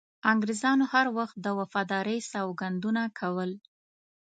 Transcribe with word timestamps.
انګریزانو 0.31 0.83
هر 0.93 1.05
وخت 1.17 1.35
د 1.39 1.47
وفادارۍ 1.59 2.19
سوګندونه 2.31 3.03
کول. 3.19 3.51